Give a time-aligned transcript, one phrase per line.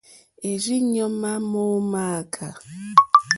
[0.49, 2.47] È rzí ɲɔ́ ŋmá mó mááká.